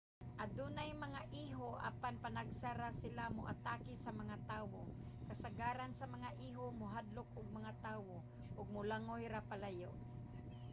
adunay 0.43 0.91
mga 1.05 1.21
iho 1.45 1.69
apan 1.89 2.15
panagsa 2.23 2.69
ra 2.79 2.89
sila 3.01 3.23
moatake 3.37 3.93
sa 4.03 4.11
mga 4.21 4.35
tawo. 4.51 4.81
kasagaran 5.27 5.93
sa 5.95 6.05
mga 6.13 6.29
iho 6.47 6.65
mahadlok 6.81 7.29
og 7.39 7.55
mga 7.57 7.71
tawo 7.87 8.15
ug 8.59 8.71
molangoy 8.75 9.23
ra 9.33 9.41
palayo 9.49 9.91